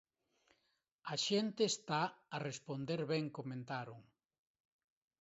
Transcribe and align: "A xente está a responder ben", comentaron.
"A 1.13 1.15
xente 1.25 1.61
está 1.73 2.01
a 2.35 2.37
responder 2.49 3.01
ben", 3.11 3.25
comentaron. 3.37 3.99